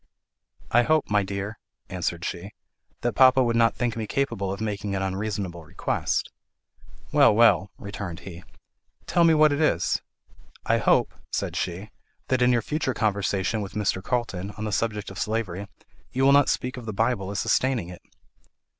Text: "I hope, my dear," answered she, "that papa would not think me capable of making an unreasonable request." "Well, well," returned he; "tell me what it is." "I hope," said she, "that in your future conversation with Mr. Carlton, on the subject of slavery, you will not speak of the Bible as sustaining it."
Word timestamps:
"I 0.71 0.81
hope, 0.81 1.11
my 1.11 1.21
dear," 1.21 1.59
answered 1.87 2.25
she, 2.25 2.49
"that 3.01 3.13
papa 3.13 3.43
would 3.43 3.55
not 3.55 3.75
think 3.75 3.95
me 3.95 4.07
capable 4.07 4.51
of 4.51 4.59
making 4.59 4.95
an 4.95 5.03
unreasonable 5.03 5.63
request." 5.63 6.31
"Well, 7.11 7.35
well," 7.35 7.69
returned 7.77 8.21
he; 8.21 8.43
"tell 9.05 9.23
me 9.23 9.35
what 9.35 9.51
it 9.51 9.61
is." 9.61 10.01
"I 10.65 10.79
hope," 10.79 11.13
said 11.31 11.55
she, 11.55 11.91
"that 12.29 12.41
in 12.41 12.51
your 12.51 12.63
future 12.63 12.95
conversation 12.95 13.61
with 13.61 13.73
Mr. 13.73 14.01
Carlton, 14.01 14.49
on 14.57 14.63
the 14.63 14.71
subject 14.71 15.11
of 15.11 15.19
slavery, 15.19 15.67
you 16.11 16.25
will 16.25 16.31
not 16.31 16.49
speak 16.49 16.77
of 16.77 16.87
the 16.87 16.93
Bible 16.93 17.29
as 17.29 17.39
sustaining 17.39 17.89
it." 17.89 18.01